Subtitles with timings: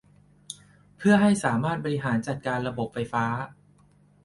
[0.97, 3.25] เพื่อให้สามารถบริหารจัดการระบบไฟฟ้า